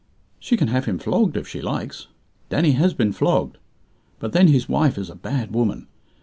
"She 0.39 0.57
can 0.57 0.69
have 0.69 0.85
him 0.85 0.97
flogged 0.97 1.37
if 1.37 1.47
she 1.47 1.61
likes. 1.61 2.07
Danny 2.49 2.71
has 2.71 2.95
been 2.95 3.11
flogged. 3.11 3.59
But 4.17 4.31
then 4.33 4.47
his 4.47 4.67
wife 4.67 4.97
is 4.97 5.11
a 5.11 5.15
bad 5.15 5.53
woman. 5.53 5.85